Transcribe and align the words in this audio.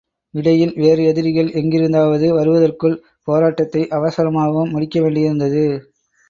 இடையில் 0.33 0.71
வேறு 0.75 1.01
எதிரிகள் 1.03 1.51
எங்கிருந்தாவது 1.51 2.27
வருதற்குள் 2.33 2.95
போராட்டத்தை 3.27 3.83
அவசரமாகவும் 3.91 4.71
முடிக்க 4.71 4.99
வேண்டியிருந்தது. 4.99 5.63